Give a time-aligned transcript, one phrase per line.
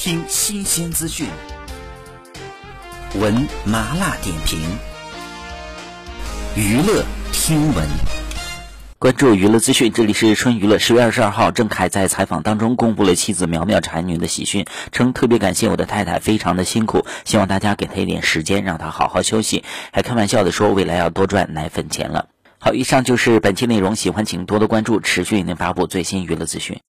[0.00, 1.26] 听新鲜资讯，
[3.20, 4.58] 闻麻辣点评，
[6.56, 7.86] 娱乐听闻。
[8.98, 10.78] 关注娱乐资讯，这里是春娱乐。
[10.78, 19.64] 十月二十二号，郑恺在采访当中公布了妻子苗苗产女的喜讯，称特别感谢我的太太，非常的辛苦，希望大家给她一点时间，让她好好休息。
[19.92, 22.30] 还开玩笑的说，未来要多赚奶粉钱了。
[22.58, 26.78] 好，以上就是本期内容，喜欢请多多关注，持续为您发布最新娱乐资讯。